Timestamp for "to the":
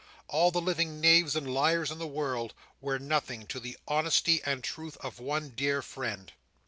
3.45-3.77